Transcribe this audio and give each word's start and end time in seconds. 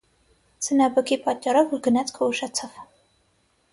Ձնաբքի 0.67 1.19
պատճառով 1.27 1.75
գնացքը 1.89 2.31
ուշացավ։ 2.33 2.85